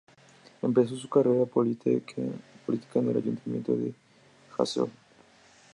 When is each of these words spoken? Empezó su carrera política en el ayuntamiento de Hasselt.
Empezó 0.63 0.95
su 0.97 1.07
carrera 1.07 1.45
política 1.45 1.91
en 2.15 3.09
el 3.11 3.17
ayuntamiento 3.17 3.77
de 3.77 3.93
Hasselt. 4.57 4.91